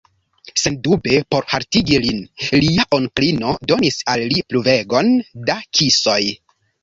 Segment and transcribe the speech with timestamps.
[0.59, 2.21] Sendube por haltigi lin,
[2.63, 5.11] lia onklino donis al li pluvegon
[5.51, 6.19] da kisoj.